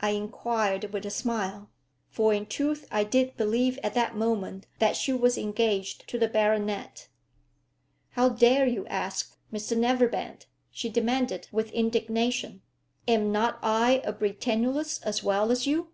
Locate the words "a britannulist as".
14.04-15.22